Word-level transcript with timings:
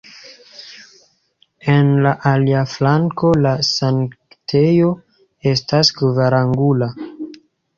En 1.73 1.91
la 2.05 2.13
alia 2.31 2.63
flanko 2.71 3.31
la 3.47 3.51
sanktejo 3.69 4.91
estas 5.53 5.93
kvarangula. 6.01 6.91